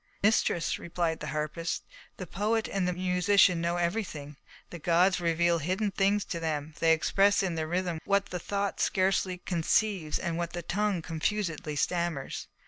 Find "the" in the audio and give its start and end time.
1.19-1.27, 2.17-2.25, 2.87-2.91, 4.71-4.79, 8.31-8.39, 10.53-10.63